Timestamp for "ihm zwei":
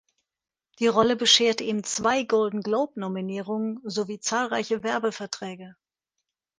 1.63-2.23